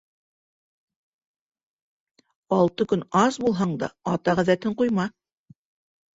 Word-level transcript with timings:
Алты 2.57 2.89
көн 2.95 3.05
ас 3.25 3.39
булһаң 3.45 3.77
да, 3.85 3.93
ата 4.15 4.37
ғәҙәтен 4.43 4.77
ҡуйма. 4.83 5.09